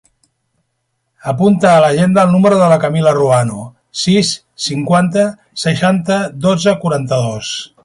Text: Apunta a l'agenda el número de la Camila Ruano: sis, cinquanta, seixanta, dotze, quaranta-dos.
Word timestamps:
Apunta 1.31 1.73
a 1.73 1.83
l'agenda 1.83 2.23
el 2.27 2.33
número 2.37 2.57
de 2.61 2.69
la 2.71 2.79
Camila 2.85 3.13
Ruano: 3.19 3.61
sis, 4.05 4.33
cinquanta, 4.69 5.27
seixanta, 5.67 6.19
dotze, 6.49 6.75
quaranta-dos. 6.87 7.55